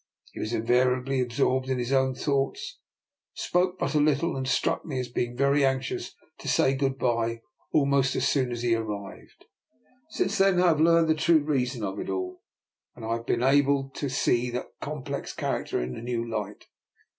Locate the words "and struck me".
4.35-4.99